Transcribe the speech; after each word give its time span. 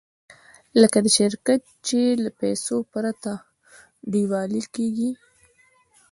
لکه 0.81 0.97
د 1.05 1.07
شرکت 1.17 1.61
چې 1.87 1.99
له 2.23 2.29
پیسو 2.39 2.77
پرته 2.91 3.31
ډیوالي 4.11 4.63
کېږي. 4.75 5.11